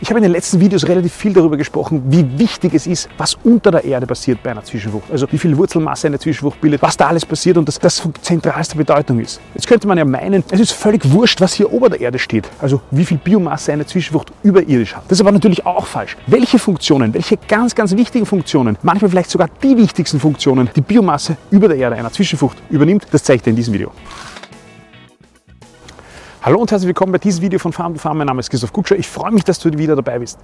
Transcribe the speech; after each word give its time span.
Ich 0.00 0.08
habe 0.10 0.18
in 0.18 0.24
den 0.24 0.32
letzten 0.32 0.58
Videos 0.58 0.86
relativ 0.88 1.12
viel 1.12 1.32
darüber 1.32 1.56
gesprochen, 1.56 2.02
wie 2.08 2.26
wichtig 2.36 2.74
es 2.74 2.86
ist, 2.86 3.08
was 3.16 3.38
unter 3.44 3.70
der 3.70 3.84
Erde 3.84 4.06
passiert 4.06 4.42
bei 4.42 4.50
einer 4.50 4.64
Zwischenfrucht. 4.64 5.10
Also 5.10 5.30
wie 5.30 5.38
viel 5.38 5.56
Wurzelmasse 5.56 6.08
eine 6.08 6.18
Zwischenfrucht 6.18 6.60
bildet, 6.60 6.82
was 6.82 6.96
da 6.96 7.06
alles 7.06 7.24
passiert 7.24 7.56
und 7.56 7.68
dass 7.68 7.78
das 7.78 8.00
von 8.00 8.12
zentralster 8.20 8.76
Bedeutung 8.76 9.20
ist. 9.20 9.40
Jetzt 9.54 9.68
könnte 9.68 9.86
man 9.86 9.96
ja 9.96 10.04
meinen, 10.04 10.42
es 10.50 10.58
ist 10.58 10.72
völlig 10.72 11.10
wurscht, 11.10 11.40
was 11.40 11.54
hier 11.54 11.72
ober 11.72 11.88
der 11.90 12.00
Erde 12.00 12.18
steht. 12.18 12.50
Also 12.60 12.80
wie 12.90 13.04
viel 13.04 13.18
Biomasse 13.18 13.72
eine 13.72 13.86
Zwischenfrucht 13.86 14.32
überirdisch 14.42 14.96
hat. 14.96 15.04
Das 15.04 15.18
ist 15.18 15.20
aber 15.20 15.32
natürlich 15.32 15.64
auch 15.64 15.86
falsch. 15.86 16.16
Welche 16.26 16.58
Funktionen, 16.58 17.14
welche 17.14 17.36
ganz, 17.36 17.74
ganz 17.74 17.94
wichtigen 17.96 18.26
Funktionen, 18.26 18.76
manchmal 18.82 19.10
vielleicht 19.10 19.30
sogar 19.30 19.48
die 19.62 19.76
wichtigsten 19.76 20.18
Funktionen, 20.18 20.68
die 20.74 20.80
Biomasse 20.80 21.36
über 21.52 21.68
der 21.68 21.76
Erde 21.76 21.94
einer 21.96 22.10
Zwischenfrucht 22.10 22.58
übernimmt, 22.68 23.06
das 23.12 23.22
zeige 23.22 23.36
ich 23.36 23.42
dir 23.42 23.50
in 23.50 23.56
diesem 23.56 23.72
Video. 23.72 23.92
Hallo 26.44 26.58
und 26.60 26.70
herzlich 26.70 26.88
willkommen 26.88 27.10
bei 27.10 27.16
diesem 27.16 27.40
Video 27.40 27.58
von 27.58 27.72
Farm 27.72 27.94
to 27.94 27.98
Farm. 27.98 28.18
Mein 28.18 28.26
Name 28.26 28.38
ist 28.38 28.50
Christoph 28.50 28.70
Kutscher. 28.70 28.98
Ich 28.98 29.08
freue 29.08 29.32
mich, 29.32 29.44
dass 29.44 29.58
du 29.60 29.78
wieder 29.78 29.96
dabei 29.96 30.18
bist. 30.18 30.38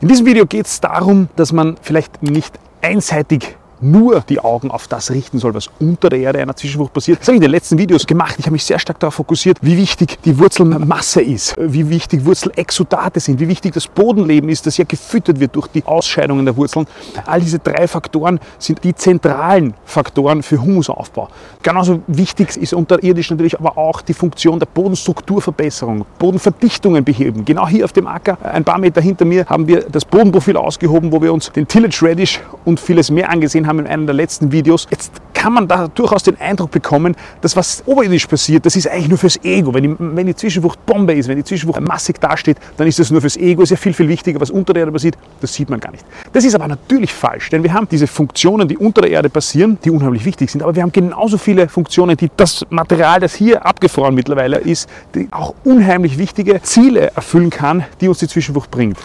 In 0.00 0.08
diesem 0.08 0.24
Video 0.24 0.46
geht 0.46 0.64
es 0.64 0.80
darum, 0.80 1.28
dass 1.36 1.52
man 1.52 1.76
vielleicht 1.82 2.22
nicht 2.22 2.58
einseitig 2.80 3.58
nur 3.82 4.20
die 4.28 4.40
Augen 4.40 4.70
auf 4.70 4.88
das 4.88 5.10
richten 5.10 5.38
soll, 5.38 5.54
was 5.54 5.68
unter 5.78 6.08
der 6.08 6.20
Erde 6.20 6.40
einer 6.40 6.56
Zwischenfrucht 6.56 6.92
passiert. 6.92 7.20
Das 7.20 7.28
habe 7.28 7.34
ich 7.34 7.38
in 7.38 7.42
den 7.42 7.50
letzten 7.50 7.78
Videos 7.78 8.06
gemacht. 8.06 8.36
Ich 8.38 8.46
habe 8.46 8.52
mich 8.52 8.64
sehr 8.64 8.78
stark 8.78 8.98
darauf 9.00 9.14
fokussiert, 9.14 9.58
wie 9.60 9.76
wichtig 9.76 10.18
die 10.24 10.38
Wurzelmasse 10.38 11.22
ist, 11.22 11.54
wie 11.58 11.88
wichtig 11.88 12.24
Wurzelexudate 12.24 13.20
sind, 13.20 13.40
wie 13.40 13.48
wichtig 13.48 13.74
das 13.74 13.86
Bodenleben 13.86 14.48
ist, 14.48 14.66
das 14.66 14.76
ja 14.76 14.84
gefüttert 14.86 15.40
wird 15.40 15.56
durch 15.56 15.66
die 15.68 15.84
Ausscheidungen 15.84 16.44
der 16.44 16.56
Wurzeln. 16.56 16.86
All 17.26 17.40
diese 17.40 17.58
drei 17.58 17.88
Faktoren 17.88 18.40
sind 18.58 18.82
die 18.84 18.94
zentralen 18.94 19.74
Faktoren 19.84 20.42
für 20.42 20.60
Humusaufbau. 20.60 21.28
Genauso 21.62 22.02
wichtig 22.06 22.56
ist 22.56 22.74
unterirdisch 22.74 23.30
natürlich 23.30 23.58
aber 23.58 23.76
auch 23.76 24.00
die 24.00 24.14
Funktion 24.14 24.58
der 24.58 24.66
Bodenstrukturverbesserung, 24.66 26.04
Bodenverdichtungen 26.18 27.04
beheben. 27.04 27.44
Genau 27.44 27.66
hier 27.66 27.84
auf 27.84 27.92
dem 27.92 28.06
Acker, 28.06 28.38
ein 28.42 28.64
paar 28.64 28.78
Meter 28.78 29.00
hinter 29.00 29.24
mir, 29.24 29.46
haben 29.46 29.66
wir 29.66 29.82
das 29.90 30.04
Bodenprofil 30.04 30.56
ausgehoben, 30.56 31.12
wo 31.12 31.20
wir 31.20 31.32
uns 31.32 31.50
den 31.50 31.66
Tillage 31.66 31.98
Radish 32.02 32.40
und 32.64 32.80
vieles 32.80 33.10
mehr 33.10 33.30
angesehen 33.30 33.66
haben 33.66 33.71
haben 33.72 33.78
in 33.78 33.86
einem 33.86 34.06
der 34.06 34.14
letzten 34.14 34.52
Videos. 34.52 34.86
Jetzt 34.90 35.12
kann 35.32 35.54
man 35.54 35.66
da 35.66 35.88
durchaus 35.88 36.22
den 36.22 36.38
Eindruck 36.40 36.70
bekommen, 36.70 37.16
dass 37.40 37.56
was 37.56 37.82
oberirdisch 37.86 38.26
passiert, 38.26 38.64
das 38.66 38.76
ist 38.76 38.86
eigentlich 38.86 39.08
nur 39.08 39.18
fürs 39.18 39.42
Ego. 39.42 39.74
Wenn 39.74 39.82
die, 39.82 39.96
wenn 39.98 40.26
die 40.26 40.36
Zwischenwucht 40.36 40.84
Bombe 40.86 41.14
ist, 41.14 41.26
wenn 41.28 41.36
die 41.36 41.44
Zwischenwucht 41.44 41.80
massig 41.80 42.20
dasteht, 42.20 42.58
dann 42.76 42.86
ist 42.86 42.98
das 42.98 43.10
nur 43.10 43.20
fürs 43.20 43.36
Ego. 43.36 43.62
Ist 43.62 43.70
ja 43.70 43.76
viel, 43.76 43.92
viel 43.92 44.08
wichtiger, 44.08 44.40
was 44.40 44.50
unter 44.50 44.72
der 44.72 44.82
Erde 44.82 44.92
passiert, 44.92 45.16
das 45.40 45.52
sieht 45.54 45.70
man 45.70 45.80
gar 45.80 45.90
nicht. 45.90 46.04
Das 46.32 46.44
ist 46.44 46.54
aber 46.54 46.68
natürlich 46.68 47.12
falsch, 47.12 47.50
denn 47.50 47.64
wir 47.64 47.72
haben 47.72 47.88
diese 47.90 48.06
Funktionen, 48.06 48.68
die 48.68 48.76
unter 48.76 49.00
der 49.00 49.10
Erde 49.10 49.30
passieren, 49.30 49.78
die 49.84 49.90
unheimlich 49.90 50.24
wichtig 50.24 50.50
sind, 50.50 50.62
aber 50.62 50.76
wir 50.76 50.82
haben 50.82 50.92
genauso 50.92 51.38
viele 51.38 51.68
Funktionen, 51.68 52.16
die 52.16 52.30
das 52.36 52.64
Material, 52.70 53.18
das 53.18 53.34
hier 53.34 53.64
abgefroren 53.66 54.14
mittlerweile 54.14 54.58
ist, 54.58 54.88
die 55.14 55.28
auch 55.30 55.54
unheimlich 55.64 56.18
wichtige 56.18 56.60
Ziele 56.62 57.12
erfüllen 57.16 57.50
kann, 57.50 57.84
die 58.00 58.08
uns 58.08 58.18
die 58.18 58.28
Zwischenwucht 58.28 58.70
bringt. 58.70 58.98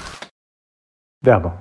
Werbung. 1.24 1.54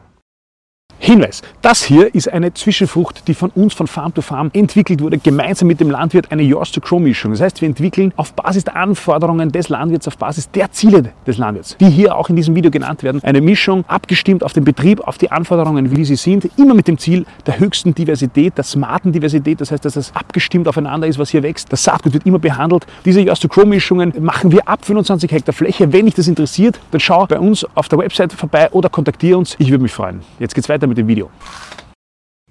Hinweis, 0.99 1.43
das 1.61 1.85
hier 1.85 2.15
ist 2.15 2.33
eine 2.33 2.55
Zwischenfrucht, 2.55 3.29
die 3.29 3.35
von 3.35 3.51
uns 3.51 3.75
von 3.75 3.87
Farm 3.87 4.15
to 4.15 4.23
Farm 4.23 4.51
entwickelt 4.55 5.01
wurde, 5.03 5.19
gemeinsam 5.19 5.69
mit 5.69 5.79
dem 5.79 5.91
Landwirt 5.91 6.33
eine 6.33 6.43
Yours 6.43 6.73
to 6.73 6.81
Grow 6.81 6.99
Mischung. 6.99 7.33
Das 7.33 7.41
heißt, 7.43 7.61
wir 7.61 7.69
entwickeln 7.69 8.13
auf 8.17 8.33
Basis 8.33 8.65
der 8.65 8.77
Anforderungen 8.77 9.53
des 9.53 9.69
Landwirts, 9.69 10.09
auf 10.09 10.17
Basis 10.17 10.51
der 10.51 10.73
Ziele 10.73 11.13
des 11.27 11.37
Landwirts, 11.37 11.77
die 11.79 11.91
hier 11.91 12.17
auch 12.17 12.31
in 12.31 12.37
diesem 12.37 12.55
Video 12.55 12.71
genannt 12.71 13.03
werden, 13.03 13.23
eine 13.23 13.43
Mischung 13.43 13.85
abgestimmt 13.89 14.43
auf 14.43 14.55
den 14.55 14.65
Betrieb, 14.65 15.01
auf 15.01 15.19
die 15.19 15.31
Anforderungen, 15.31 15.95
wie 15.95 16.05
sie 16.05 16.17
sind, 16.17 16.49
immer 16.57 16.75
mit 16.75 16.89
dem 16.89 16.97
Ziel 16.97 17.27
der 17.47 17.59
höchsten 17.59 17.95
Diversität, 17.95 18.57
der 18.57 18.65
smarten 18.65 19.13
Diversität, 19.13 19.61
das 19.61 19.71
heißt, 19.71 19.85
dass 19.85 19.97
es 19.97 20.15
abgestimmt 20.15 20.67
aufeinander 20.67 21.07
ist, 21.07 21.19
was 21.19 21.29
hier 21.31 21.43
wächst. 21.43 21.71
Das 21.71 21.85
Saatgut 21.85 22.15
wird 22.15 22.25
immer 22.25 22.39
behandelt. 22.39 22.87
Diese 23.05 23.21
Yours 23.21 23.41
to 23.41 23.49
Grow 23.49 23.67
Mischungen 23.67 24.15
machen 24.21 24.51
wir 24.51 24.67
ab 24.67 24.85
25 24.85 25.31
Hektar 25.31 25.53
Fläche. 25.53 25.93
Wenn 25.93 26.07
dich 26.07 26.15
das 26.15 26.27
interessiert, 26.27 26.81
dann 26.91 27.01
schau 27.01 27.27
bei 27.27 27.39
uns 27.39 27.67
auf 27.75 27.89
der 27.89 27.99
Website 27.99 28.33
vorbei 28.33 28.71
oder 28.73 28.89
kontaktiere 28.89 29.37
uns. 29.39 29.57
Ich 29.59 29.71
würde 29.71 29.83
mich 29.83 29.93
freuen. 29.93 30.23
Jetzt 30.39 30.55
geht's 30.55 30.69
weiter 30.69 30.86
mit 30.87 30.99
dem 30.99 31.09
Video. 31.09 31.31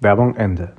Werbung 0.00 0.34
Ende. 0.36 0.74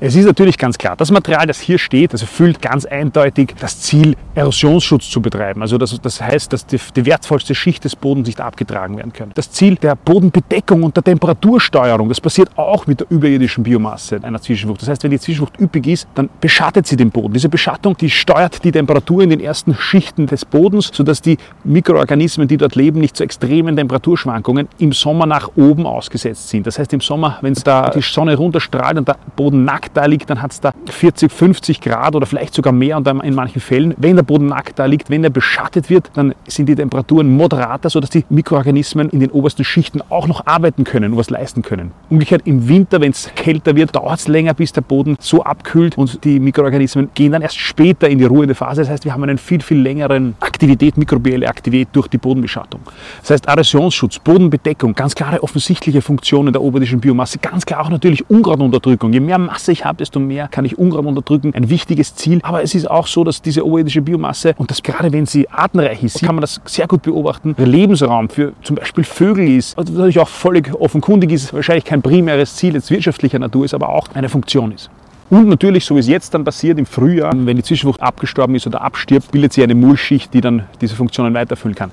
Es 0.00 0.14
ist 0.16 0.26
natürlich 0.26 0.58
ganz 0.58 0.76
klar, 0.76 0.96
das 0.96 1.10
Material, 1.10 1.46
das 1.46 1.60
hier 1.60 1.78
steht, 1.78 2.12
das 2.12 2.22
erfüllt 2.22 2.60
ganz 2.60 2.84
eindeutig 2.84 3.54
das 3.58 3.80
Ziel, 3.80 4.16
Erosionsschutz 4.34 5.08
zu 5.10 5.20
betreiben. 5.20 5.62
Also 5.62 5.78
das, 5.78 6.00
das 6.00 6.20
heißt, 6.20 6.52
dass 6.52 6.66
die, 6.66 6.78
die, 6.96 7.06
wertvollste 7.06 7.54
Schicht 7.54 7.84
des 7.84 7.94
Bodens 7.94 8.26
nicht 8.26 8.40
abgetragen 8.40 8.96
werden 8.96 9.12
kann. 9.12 9.30
Das 9.34 9.50
Ziel 9.50 9.76
der 9.76 9.94
Bodenbedeckung 9.94 10.82
und 10.82 10.96
der 10.96 11.04
Temperatursteuerung, 11.04 12.08
das 12.08 12.20
passiert 12.20 12.50
auch 12.56 12.86
mit 12.86 13.00
der 13.00 13.10
überirdischen 13.10 13.62
Biomasse 13.62 14.20
einer 14.22 14.40
Zwischenfrucht. 14.40 14.82
Das 14.82 14.88
heißt, 14.88 15.04
wenn 15.04 15.12
die 15.12 15.20
Zwischenfrucht 15.20 15.60
üppig 15.60 15.86
ist, 15.86 16.08
dann 16.14 16.28
beschattet 16.40 16.86
sie 16.86 16.96
den 16.96 17.10
Boden. 17.10 17.32
Diese 17.32 17.48
Beschattung, 17.48 17.96
die 17.96 18.10
steuert 18.10 18.64
die 18.64 18.72
Temperatur 18.72 19.22
in 19.22 19.30
den 19.30 19.40
ersten 19.40 19.74
Schichten 19.74 20.26
des 20.26 20.44
Bodens, 20.44 20.90
sodass 20.92 21.22
die 21.22 21.38
Mikroorganismen, 21.62 22.48
die 22.48 22.56
dort 22.56 22.74
leben, 22.74 23.00
nicht 23.00 23.16
zu 23.16 23.24
extremen 23.24 23.76
Temperaturschwankungen 23.76 24.68
im 24.78 24.92
Sommer 24.92 25.26
nach 25.26 25.50
oben 25.56 25.86
ausgesetzt 25.86 26.48
sind. 26.48 26.66
Das 26.66 26.78
heißt, 26.78 26.92
im 26.92 27.00
Sommer, 27.00 27.38
wenn 27.40 27.52
es 27.52 27.62
da 27.62 27.90
die 27.90 28.02
Sonne 28.02 28.36
runterstrahlt 28.36 28.98
und 28.98 29.06
der 29.06 29.16
Boden 29.36 29.64
nackt 29.64 29.96
da 29.96 30.06
liegt, 30.06 30.30
dann 30.30 30.42
hat 30.42 30.52
es 30.52 30.60
da 30.60 30.72
40, 30.86 31.30
50 31.30 31.80
Grad 31.80 32.16
oder 32.16 32.26
vielleicht 32.26 32.54
sogar 32.54 32.72
mehr 32.72 32.96
und 32.96 33.06
in 33.06 33.34
manchen 33.34 33.60
Fällen. 33.60 33.94
Wenn 33.96 34.16
der 34.16 34.23
Boden 34.24 34.46
nackt 34.46 34.78
da 34.78 34.86
liegt, 34.86 35.10
wenn 35.10 35.24
er 35.24 35.30
beschattet 35.30 35.90
wird, 35.90 36.10
dann 36.14 36.34
sind 36.46 36.68
die 36.68 36.74
Temperaturen 36.74 37.34
moderater, 37.36 37.90
sodass 37.90 38.10
die 38.10 38.24
Mikroorganismen 38.28 39.10
in 39.10 39.20
den 39.20 39.30
obersten 39.30 39.64
Schichten 39.64 40.00
auch 40.08 40.26
noch 40.26 40.46
arbeiten 40.46 40.84
können 40.84 41.12
und 41.12 41.18
was 41.18 41.30
leisten 41.30 41.62
können. 41.62 41.92
Umgekehrt 42.10 42.42
im 42.44 42.68
Winter, 42.68 43.00
wenn 43.00 43.12
es 43.12 43.30
kälter 43.34 43.76
wird, 43.76 43.94
dauert 43.94 44.20
es 44.20 44.28
länger, 44.28 44.54
bis 44.54 44.72
der 44.72 44.82
Boden 44.82 45.16
so 45.20 45.42
abkühlt 45.42 45.96
und 45.96 46.24
die 46.24 46.40
Mikroorganismen 46.40 47.10
gehen 47.14 47.32
dann 47.32 47.42
erst 47.42 47.58
später 47.58 48.08
in 48.08 48.18
die 48.18 48.24
ruhende 48.24 48.54
Phase. 48.54 48.82
Das 48.82 48.90
heißt, 48.90 49.04
wir 49.04 49.12
haben 49.12 49.22
einen 49.22 49.38
viel, 49.38 49.60
viel 49.60 49.78
längeren 49.78 50.34
Aktivität, 50.40 50.96
mikrobielle 50.96 51.48
Aktivität 51.48 51.88
durch 51.92 52.08
die 52.08 52.18
Bodenbeschattung. 52.18 52.80
Das 53.20 53.30
heißt, 53.30 53.46
Erosionsschutz, 53.46 54.18
Bodenbedeckung, 54.18 54.94
ganz 54.94 55.14
klare 55.14 55.42
offensichtliche 55.42 56.02
Funktionen 56.02 56.52
der 56.52 56.62
oberirdischen 56.62 57.00
Biomasse, 57.00 57.38
ganz 57.38 57.66
klar 57.66 57.84
auch 57.84 57.90
natürlich 57.90 58.28
Unkrautunterdrückung. 58.28 59.12
Je 59.12 59.20
mehr 59.20 59.38
Masse 59.38 59.72
ich 59.72 59.84
habe, 59.84 59.98
desto 59.98 60.20
mehr 60.20 60.48
kann 60.48 60.64
ich 60.64 60.78
Unkraut 60.78 61.06
unterdrücken. 61.06 61.52
Ein 61.54 61.70
wichtiges 61.70 62.14
Ziel. 62.14 62.40
Aber 62.42 62.62
es 62.62 62.74
ist 62.74 62.90
auch 62.90 63.06
so, 63.06 63.24
dass 63.24 63.42
diese 63.42 63.64
oberirdische 63.64 64.02
Biomasse, 64.02 64.13
und 64.58 64.70
das 64.70 64.82
gerade 64.82 65.12
wenn 65.12 65.26
sie 65.26 65.48
artenreich 65.50 66.02
ist, 66.02 66.20
kann 66.20 66.34
man 66.34 66.40
das 66.40 66.60
sehr 66.64 66.86
gut 66.86 67.02
beobachten, 67.02 67.54
der 67.56 67.66
Lebensraum 67.66 68.28
für 68.28 68.52
zum 68.62 68.76
Beispiel 68.76 69.04
Vögel 69.04 69.48
ist, 69.48 69.76
was 69.76 69.88
natürlich 69.90 70.18
auch 70.18 70.28
völlig 70.28 70.72
offenkundig 70.74 71.32
ist, 71.32 71.52
wahrscheinlich 71.52 71.84
kein 71.84 72.02
primäres 72.02 72.56
Ziel 72.56 72.74
jetzt 72.74 72.90
wirtschaftlicher 72.90 73.38
Natur 73.38 73.64
ist, 73.64 73.74
aber 73.74 73.88
auch 73.88 74.08
eine 74.14 74.28
Funktion 74.28 74.72
ist. 74.72 74.90
Und 75.30 75.48
natürlich, 75.48 75.84
so 75.84 75.96
wie 75.96 76.00
es 76.00 76.06
jetzt 76.06 76.34
dann 76.34 76.44
passiert 76.44 76.78
im 76.78 76.86
Frühjahr, 76.86 77.32
wenn 77.34 77.56
die 77.56 77.62
Zwischenfrucht 77.62 78.02
abgestorben 78.02 78.54
ist 78.54 78.66
oder 78.66 78.82
abstirbt, 78.82 79.32
bildet 79.32 79.52
sie 79.52 79.62
eine 79.62 79.74
Mullschicht, 79.74 80.32
die 80.34 80.40
dann 80.40 80.64
diese 80.80 80.94
Funktionen 80.94 81.34
weiterfüllen 81.34 81.74
kann. 81.74 81.90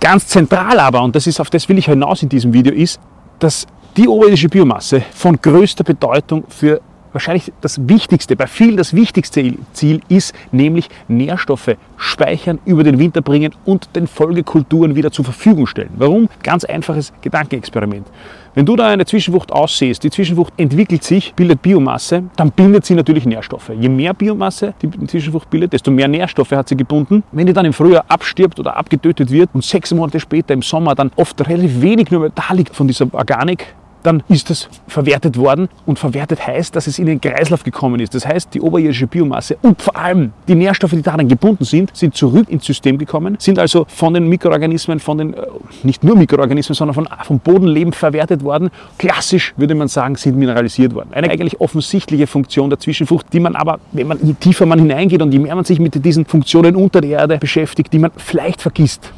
Ganz 0.00 0.26
zentral 0.26 0.80
aber, 0.80 1.02
und 1.02 1.14
das 1.14 1.26
ist 1.26 1.40
auf 1.40 1.50
das 1.50 1.68
will 1.68 1.78
ich 1.78 1.86
hinaus 1.86 2.22
in 2.22 2.28
diesem 2.30 2.52
Video, 2.52 2.72
ist, 2.72 2.98
dass 3.38 3.66
die 3.96 4.08
oberirdische 4.08 4.48
Biomasse 4.48 5.02
von 5.12 5.40
größter 5.40 5.84
Bedeutung 5.84 6.44
für 6.48 6.80
wahrscheinlich 7.12 7.52
das 7.60 7.88
wichtigste, 7.88 8.36
bei 8.36 8.46
vielen 8.46 8.76
das 8.76 8.94
wichtigste 8.94 9.54
Ziel 9.72 10.00
ist, 10.08 10.34
nämlich 10.52 10.88
Nährstoffe 11.08 11.76
speichern, 11.96 12.58
über 12.64 12.84
den 12.84 12.98
Winter 12.98 13.22
bringen 13.22 13.54
und 13.64 13.94
den 13.96 14.06
Folgekulturen 14.06 14.96
wieder 14.96 15.10
zur 15.10 15.24
Verfügung 15.24 15.66
stellen. 15.66 15.90
Warum? 15.96 16.28
Ganz 16.42 16.64
einfaches 16.64 17.12
Gedankenexperiment. 17.20 18.06
Wenn 18.52 18.66
du 18.66 18.74
da 18.74 18.88
eine 18.88 19.06
Zwischenwucht 19.06 19.52
aussehst, 19.52 20.02
die 20.02 20.10
Zwischenwucht 20.10 20.52
entwickelt 20.56 21.04
sich, 21.04 21.34
bildet 21.34 21.62
Biomasse, 21.62 22.24
dann 22.34 22.50
bindet 22.50 22.84
sie 22.84 22.94
natürlich 22.94 23.24
Nährstoffe. 23.24 23.70
Je 23.78 23.88
mehr 23.88 24.12
Biomasse 24.12 24.74
die 24.82 24.90
Zwischenwucht 25.06 25.48
bildet, 25.50 25.72
desto 25.72 25.92
mehr 25.92 26.08
Nährstoffe 26.08 26.50
hat 26.50 26.68
sie 26.68 26.76
gebunden. 26.76 27.22
Wenn 27.30 27.46
die 27.46 27.52
dann 27.52 27.64
im 27.64 27.72
Frühjahr 27.72 28.04
abstirbt 28.08 28.58
oder 28.58 28.76
abgetötet 28.76 29.30
wird 29.30 29.50
und 29.52 29.64
sechs 29.64 29.94
Monate 29.94 30.18
später 30.18 30.52
im 30.52 30.62
Sommer 30.62 30.96
dann 30.96 31.12
oft 31.14 31.46
relativ 31.48 31.80
wenig 31.80 32.10
nur 32.10 32.28
da 32.30 32.52
liegt 32.52 32.74
von 32.74 32.88
dieser 32.88 33.06
Organik, 33.14 33.66
dann 34.02 34.22
ist 34.28 34.50
das 34.50 34.68
verwertet 34.88 35.36
worden. 35.36 35.68
Und 35.86 35.98
verwertet 35.98 36.46
heißt, 36.46 36.74
dass 36.76 36.86
es 36.86 36.98
in 36.98 37.06
den 37.06 37.20
Kreislauf 37.20 37.64
gekommen 37.64 38.00
ist. 38.00 38.14
Das 38.14 38.26
heißt, 38.26 38.54
die 38.54 38.60
oberirdische 38.60 39.06
Biomasse 39.06 39.56
und 39.62 39.80
vor 39.80 39.96
allem 39.96 40.32
die 40.48 40.54
Nährstoffe, 40.54 40.92
die 40.92 41.02
daran 41.02 41.28
gebunden 41.28 41.64
sind, 41.64 41.96
sind 41.96 42.14
zurück 42.14 42.48
ins 42.48 42.64
System 42.64 42.98
gekommen, 42.98 43.36
sind 43.38 43.58
also 43.58 43.86
von 43.88 44.14
den 44.14 44.28
Mikroorganismen, 44.28 45.00
von 45.00 45.18
den, 45.18 45.34
äh, 45.34 45.46
nicht 45.82 46.04
nur 46.04 46.16
Mikroorganismen, 46.16 46.74
sondern 46.74 46.94
von, 46.94 47.08
vom 47.24 47.38
Bodenleben 47.38 47.92
verwertet 47.92 48.44
worden. 48.44 48.70
Klassisch 48.98 49.54
würde 49.56 49.74
man 49.74 49.88
sagen, 49.88 50.16
sind 50.16 50.36
mineralisiert 50.36 50.94
worden. 50.94 51.10
Eine 51.12 51.30
eigentlich 51.30 51.60
offensichtliche 51.60 52.26
Funktion 52.26 52.70
der 52.70 52.78
Zwischenfrucht, 52.78 53.26
die 53.32 53.40
man 53.40 53.56
aber, 53.56 53.80
wenn 53.92 54.06
man 54.06 54.18
je 54.22 54.34
tiefer 54.34 54.66
man 54.66 54.78
hineingeht 54.78 55.22
und 55.22 55.32
je 55.32 55.38
mehr 55.38 55.54
man 55.54 55.64
sich 55.64 55.78
mit 55.78 56.04
diesen 56.04 56.24
Funktionen 56.24 56.76
unter 56.76 57.00
der 57.00 57.10
Erde 57.10 57.38
beschäftigt, 57.38 57.92
die 57.92 57.98
man 57.98 58.10
vielleicht 58.16 58.62
vergisst. 58.62 59.12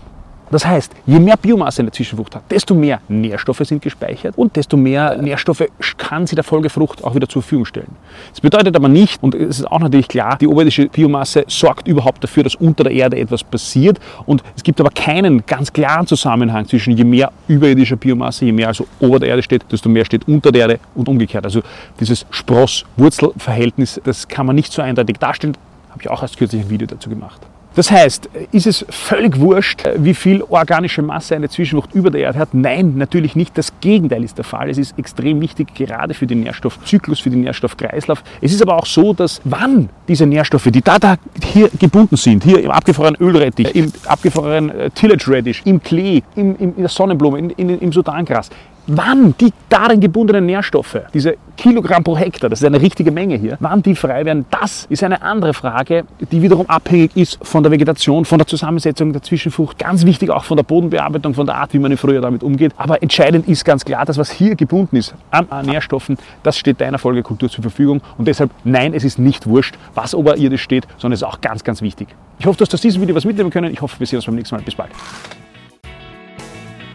Das 0.53 0.67
heißt, 0.67 0.93
je 1.07 1.19
mehr 1.19 1.39
Biomasse 1.39 1.81
eine 1.81 1.91
Zwischenfrucht 1.91 2.37
hat, 2.37 2.43
desto 2.51 2.75
mehr 2.75 3.01
Nährstoffe 3.09 3.63
sind 3.65 3.81
gespeichert 3.81 4.37
und 4.37 4.55
desto 4.55 4.77
mehr 4.77 5.17
Nährstoffe 5.17 5.65
kann 5.97 6.27
sie 6.27 6.35
der 6.35 6.45
Folgefrucht 6.45 7.03
auch 7.03 7.15
wieder 7.15 7.27
zur 7.27 7.41
Verfügung 7.41 7.65
stellen. 7.65 7.97
Das 8.31 8.43
bedeutet 8.43 8.77
aber 8.77 8.89
nicht, 8.89 9.23
und 9.23 9.35
es 9.35 9.61
ist 9.61 9.65
auch 9.65 9.81
natürlich 9.81 10.09
klar, 10.09 10.37
die 10.37 10.47
oberirdische 10.47 10.89
Biomasse 10.89 11.45
sorgt 11.49 11.89
überhaupt 11.89 12.23
dafür, 12.23 12.43
dass 12.43 12.55
unter 12.55 12.85
der 12.85 12.93
Erde 12.93 13.19
etwas 13.19 13.43
passiert 13.43 13.99
und 14.27 14.43
es 14.55 14.63
gibt 14.63 14.79
aber 14.79 14.91
keinen 14.91 15.47
ganz 15.47 15.73
klaren 15.73 16.07
Zusammenhang 16.07 16.69
zwischen 16.69 16.95
je 16.99 17.05
mehr 17.05 17.33
überirdischer 17.49 17.97
Biomasse, 17.97 18.45
je 18.45 18.53
mehr 18.53 18.69
also 18.69 18.87
ober 19.01 19.21
der 19.21 19.31
Erde 19.31 19.43
steht, 19.43 19.65
desto 19.73 19.89
mehr 19.89 20.05
steht 20.05 20.29
unter 20.29 20.53
der 20.53 20.61
Erde 20.63 20.81
und 20.95 21.09
umgekehrt. 21.09 21.47
Also 21.47 21.63
dieses 21.99 22.27
Spross-Wurzel-Verhältnis, 22.31 24.03
das 24.05 24.29
kann 24.29 24.45
man 24.45 24.55
nicht 24.55 24.71
so 24.71 24.83
eindeutig 24.83 25.17
darstellen. 25.17 25.57
Habe 25.89 26.03
ich 26.03 26.11
auch 26.11 26.21
erst 26.21 26.37
kürzlich 26.37 26.61
ein 26.61 26.69
Video 26.69 26.87
dazu 26.87 27.09
gemacht. 27.09 27.41
Das 27.75 27.91
heißt, 27.91 28.29
ist 28.53 28.67
es 28.67 28.85
völlig 28.91 29.39
wurscht, 29.41 29.85
wie 29.97 30.15
viel 30.15 30.43
organische 30.43 31.01
Masse 31.01 31.35
eine 31.35 31.49
Zwischenfrucht 31.49 31.95
über 31.95 32.11
der 32.11 32.21
Erde 32.21 32.39
hat? 32.39 32.53
Nein, 32.53 32.95
natürlich 32.97 33.35
nicht. 33.35 33.57
Das 33.57 33.73
Gegenteil 33.81 34.23
ist 34.25 34.37
der 34.37 34.45
Fall. 34.45 34.69
Es 34.69 34.79
ist 34.79 34.99
extrem 34.99 35.41
wichtig, 35.41 35.75
gerade 35.75 36.13
für 36.13 36.27
den 36.27 36.41
Nährstoffzyklus, 36.41 37.21
für 37.21 37.31
den 37.31 37.41
Nährstoffkreislauf. 37.41 38.23
Es 38.41 38.53
ist 38.53 38.61
aber 38.61 38.77
auch 38.77 38.87
so, 38.87 39.15
dass 39.15 39.41
wann 39.45 39.89
diese 40.07 40.27
Nährstoffe, 40.27 40.69
die 40.71 40.83
da, 40.83 40.99
da 40.99 41.17
hier 41.43 41.71
gebunden 41.79 42.17
sind, 42.17 42.45
hier 42.45 42.63
im 42.63 42.71
abgefrorenen 42.71 43.21
Ölrettich, 43.21 43.75
im 43.75 43.91
abgefrorenen 44.07 44.71
äh, 44.71 44.91
Tillage 44.91 45.25
Radish, 45.29 45.63
im 45.65 45.83
Klee, 45.83 46.23
im, 46.37 46.57
im, 46.57 46.77
in 46.77 46.83
der 46.83 46.89
Sonnenblume, 46.89 47.39
in, 47.39 47.51
in, 47.51 47.79
im 47.79 47.93
Sudangras, 47.93 48.51
wann 48.87 49.35
die 49.41 49.53
darin 49.69 50.01
gebundenen 50.01 50.47
Nährstoffe, 50.47 51.01
diese 51.15 51.37
Kilogramm 51.57 52.03
pro 52.03 52.17
Hektar, 52.17 52.51
das 52.51 52.61
ist 52.61 52.67
eine 52.67 52.81
richtige 52.81 53.11
Menge 53.11 53.37
hier, 53.37 53.57
wann 53.61 53.83
die 53.83 53.95
frei 53.95 54.25
werden, 54.25 54.47
das 54.51 54.87
ist 54.89 55.05
eine 55.05 55.23
andere 55.23 55.55
Frage, 55.55 56.05
die 56.31 56.43
wiederum 56.43 56.69
abhängig 56.69 57.17
ist 57.17 57.39
von 57.43 57.63
der 57.63 57.71
Vegetation, 57.71 58.25
von 58.25 58.39
der 58.39 58.47
Zusammensetzung 58.47 59.13
der 59.13 59.23
Zwischenfrucht, 59.23 59.79
ganz 59.79 60.05
wichtig 60.05 60.31
auch 60.31 60.45
von 60.45 60.57
der 60.57 60.65
Bodenbearbeitung, 60.65 61.35
von 61.35 61.47
der 61.47 61.57
Art, 61.57 61.73
wie 61.75 61.79
man 61.79 61.97
früher 61.97 62.21
damit 62.21 62.43
umgeht. 62.43 62.73
Aber 62.77 63.03
entscheidend 63.03 63.49
ist 63.49 63.65
ganz 63.65 63.85
klar, 63.85 64.05
dass 64.05 64.19
was 64.19 64.31
hier 64.31 64.57
gebunden 64.57 64.97
ist 64.97 65.15
an 65.31 65.47
Nährstoffen, 65.65 66.17
das 66.43 66.59
steht 66.59 66.81
deiner 66.81 66.99
Folgekultur 66.99 67.49
zur 67.49 67.63
Verfügung 67.63 68.01
und 68.19 68.27
deshalb 68.27 68.51
nein, 68.65 68.95
es 68.95 69.05
ist 69.05 69.19
nicht 69.19 69.47
wurscht, 69.47 69.77
was 69.95 70.15
oberirdisch 70.15 70.63
steht, 70.63 70.87
sondern 70.99 71.15
es 71.15 71.21
ist 71.21 71.29
auch 71.29 71.41
ganz, 71.41 71.65
ganz 71.65 71.83
wichtig. 71.83 72.09
Ich 72.39 72.47
hoffe, 72.47 72.59
dass 72.59 72.69
du 72.69 72.75
aus 72.75 72.81
diesem 72.81 73.01
Video 73.03 73.15
was 73.15 73.25
mitnehmen 73.25 73.51
können. 73.51 73.73
Ich 73.73 73.81
hoffe, 73.81 73.99
wir 74.01 74.07
sehen 74.07 74.17
uns 74.17 74.27
beim 74.27 74.35
nächsten 74.35 74.57
Mal. 74.57 74.63
Bis 74.63 74.75
bald. 74.75 74.91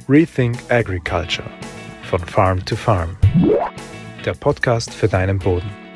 Rethink 0.09 0.57
Agriculture 0.69 1.43
von 2.07 2.19
Farm 2.19 2.63
to 2.63 2.77
Farm. 2.77 3.17
Der 4.25 4.33
Podcast 4.33 4.93
für 4.93 5.09
deinen 5.09 5.39
Boden. 5.39 5.86